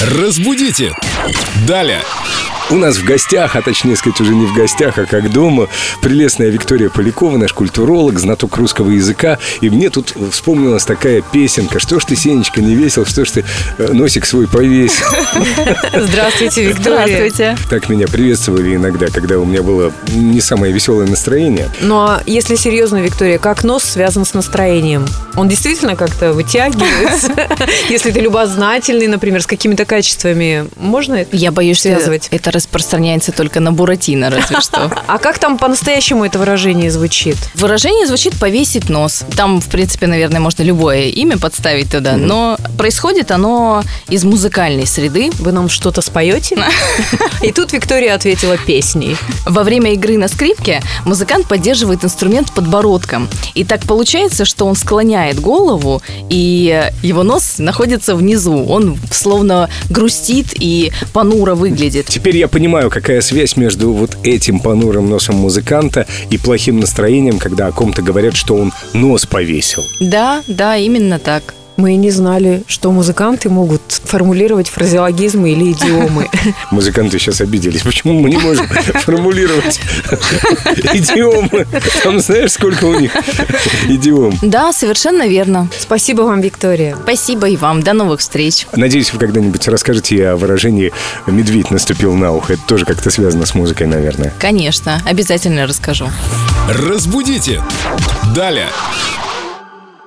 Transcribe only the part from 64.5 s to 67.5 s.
понурым носом музыканта и плохим настроением,